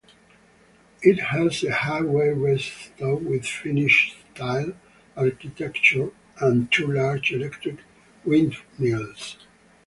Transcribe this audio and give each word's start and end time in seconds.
It 1.03 1.19
has 1.19 1.63
a 1.63 1.71
highway 1.71 2.29
rest 2.29 2.71
stop 2.85 3.21
with 3.21 3.45
Finnish-style 3.45 4.73
architecture 5.15 6.09
and 6.39 6.71
two 6.71 6.91
large 6.91 7.31
electric 7.31 7.77
windmills. 8.25 9.37